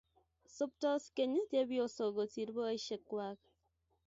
Soptos 0.55 1.03
keny 1.17 1.35
chepyosok 1.51 2.11
kosir 2.17 2.49
poisyek 2.55 3.01
kwag. 3.09 3.37